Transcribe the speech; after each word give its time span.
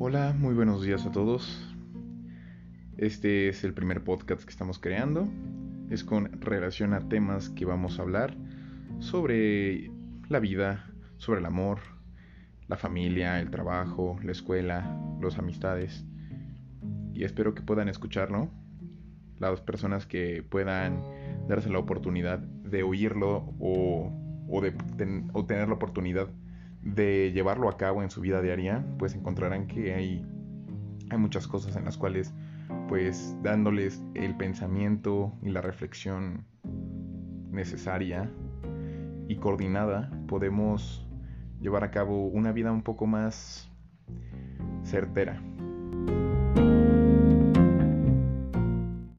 Hola, 0.00 0.32
muy 0.38 0.54
buenos 0.54 0.84
días 0.84 1.04
a 1.06 1.10
todos. 1.10 1.74
Este 2.98 3.48
es 3.48 3.64
el 3.64 3.74
primer 3.74 4.04
podcast 4.04 4.44
que 4.44 4.50
estamos 4.50 4.78
creando. 4.78 5.28
Es 5.90 6.04
con 6.04 6.40
relación 6.40 6.94
a 6.94 7.08
temas 7.08 7.48
que 7.48 7.64
vamos 7.64 7.98
a 7.98 8.02
hablar 8.02 8.36
sobre 9.00 9.90
la 10.28 10.38
vida, 10.38 10.88
sobre 11.16 11.40
el 11.40 11.46
amor, 11.46 11.80
la 12.68 12.76
familia, 12.76 13.40
el 13.40 13.50
trabajo, 13.50 14.20
la 14.22 14.30
escuela, 14.30 14.96
las 15.20 15.36
amistades. 15.36 16.06
Y 17.12 17.24
espero 17.24 17.56
que 17.56 17.62
puedan 17.62 17.88
escucharlo. 17.88 18.52
Las 19.40 19.60
personas 19.62 20.06
que 20.06 20.44
puedan 20.48 21.02
darse 21.48 21.70
la 21.70 21.80
oportunidad 21.80 22.38
de 22.38 22.84
oírlo 22.84 23.52
o, 23.58 24.12
de 24.62 25.24
o 25.32 25.44
tener 25.44 25.66
la 25.66 25.74
oportunidad 25.74 26.28
de 26.94 27.32
llevarlo 27.32 27.68
a 27.68 27.76
cabo 27.76 28.02
en 28.02 28.10
su 28.10 28.20
vida 28.20 28.40
diaria, 28.40 28.84
pues 28.98 29.14
encontrarán 29.14 29.66
que 29.66 29.94
hay, 29.94 30.26
hay 31.10 31.18
muchas 31.18 31.46
cosas 31.46 31.76
en 31.76 31.84
las 31.84 31.96
cuales, 31.96 32.32
pues 32.88 33.36
dándoles 33.42 34.02
el 34.14 34.36
pensamiento 34.36 35.32
y 35.42 35.50
la 35.50 35.60
reflexión 35.60 36.44
necesaria 37.50 38.30
y 39.28 39.36
coordinada, 39.36 40.10
podemos 40.26 41.06
llevar 41.60 41.84
a 41.84 41.90
cabo 41.90 42.26
una 42.26 42.52
vida 42.52 42.72
un 42.72 42.82
poco 42.82 43.06
más 43.06 43.70
certera. 44.84 45.42